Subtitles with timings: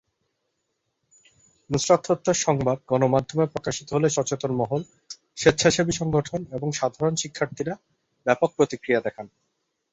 [1.69, 4.81] নুসরাত হত্যার সংবাদ গণমাধ্যমে প্রকাশিত হলে সচেতন মহল,
[5.37, 7.73] স্বেচ্ছাসেবী সংগঠন এবং সাধারণ শিক্ষার্থীরা
[8.25, 9.25] ব্যাপক প্রতিক্রিয়া দেখান।